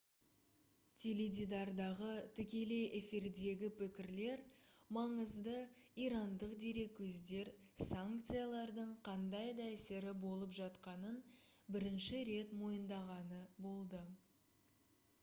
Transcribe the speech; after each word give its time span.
теледидардағы 1.01 2.13
тікелей 2.37 2.85
эфирдегі 2.99 3.67
пікірлер 3.81 4.39
маңызды 4.97 5.53
ирандық 6.05 6.55
дерекөздер 6.65 7.53
санкциялардың 7.89 8.95
қандай 9.09 9.53
да 9.61 9.69
әсері 9.77 10.13
болып 10.25 10.55
жатқанын 10.61 11.19
бірінші 11.77 12.23
рет 12.31 12.57
мойындағаны 12.63 13.43
болды 13.67 14.01